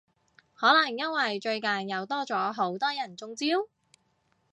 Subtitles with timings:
[0.55, 3.45] 可能因為最近又多咗好多人中招？